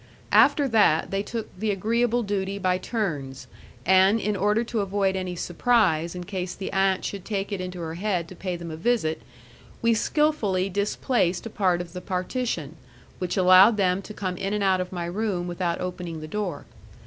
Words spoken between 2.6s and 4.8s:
turns, and in order to